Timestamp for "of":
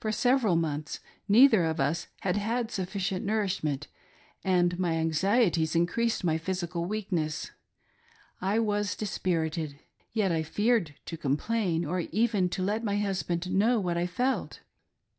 1.64-1.80